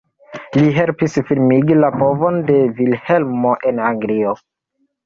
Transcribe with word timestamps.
Li 0.55 0.71
helpis 0.77 1.17
firmigi 1.27 1.77
la 1.83 1.91
povon 1.99 2.41
de 2.51 2.59
Vilhelmo 2.81 3.57
en 3.73 3.87
Anglio. 3.93 4.39